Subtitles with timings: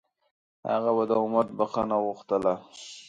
[0.71, 2.53] هغه به د امت بښنه غوښتله.